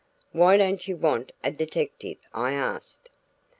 [0.31, 3.09] "Why don't you want a detective?" I asked.